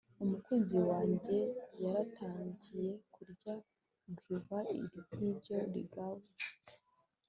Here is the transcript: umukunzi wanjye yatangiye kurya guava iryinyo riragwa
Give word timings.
umukunzi 0.23 0.77
wanjye 0.89 1.37
yatangiye 1.83 2.89
kurya 3.13 3.55
guava 4.19 4.59
iryinyo 4.77 5.57
riragwa 5.73 6.33